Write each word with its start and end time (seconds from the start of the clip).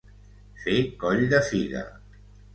Fer 0.63 0.77
coll 1.03 1.21
de 1.35 1.43
figa. 1.51 1.85